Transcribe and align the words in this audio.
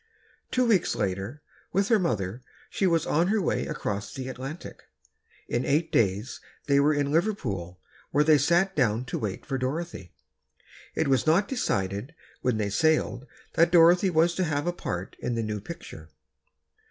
Two 0.49 0.65
weeks 0.65 0.95
later, 0.95 1.43
with 1.71 1.89
her 1.89 1.99
mother, 1.99 2.41
she 2.71 2.87
was 2.87 3.05
on 3.05 3.27
her 3.27 3.39
way 3.39 3.67
across 3.67 4.11
the 4.11 4.29
Atlantic. 4.29 4.85
In 5.47 5.63
eight 5.63 5.91
days 5.91 6.39
they 6.65 6.79
were 6.79 6.91
in 6.95 7.11
Liverpool 7.11 7.79
where 8.09 8.23
they 8.23 8.39
sat 8.39 8.75
down 8.75 9.05
to 9.05 9.19
wait 9.19 9.45
for 9.45 9.59
Dorothy. 9.59 10.11
It 10.95 11.07
was 11.07 11.27
not 11.27 11.47
decided 11.47 12.15
when 12.41 12.57
they 12.57 12.71
sailed 12.71 13.27
that 13.53 13.69
Dorothy 13.71 14.09
was 14.09 14.33
to 14.33 14.43
have 14.43 14.65
a 14.65 14.73
part 14.73 15.15
in 15.19 15.35
the 15.35 15.43
new 15.43 15.61
picture. 15.61 16.09